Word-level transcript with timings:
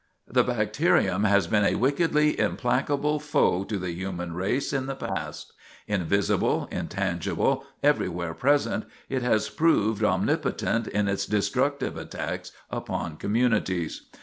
The 0.27 0.43
bacterium 0.43 1.25
has 1.25 1.45
been 1.45 1.63
a 1.63 1.75
wickedly 1.75 2.39
implacable 2.39 3.19
foe 3.19 3.63
to 3.65 3.77
the 3.77 3.91
human 3.91 4.33
race 4.33 4.73
in 4.73 4.87
the 4.87 4.95
past. 4.95 5.53
Invisible, 5.87 6.67
intangible, 6.71 7.63
everywhere 7.83 8.33
present, 8.33 8.85
it 9.09 9.21
has 9.21 9.47
proved 9.47 10.03
omnipotent 10.03 10.87
in 10.87 11.07
its 11.07 11.27
destructive 11.27 11.97
attacks 11.97 12.51
upon 12.71 13.17
communities. 13.17 14.07